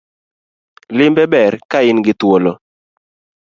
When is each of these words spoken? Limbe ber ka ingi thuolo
Limbe 0.97 1.23
ber 1.31 1.53
ka 1.71 1.79
ingi 1.89 2.13
thuolo 2.19 2.53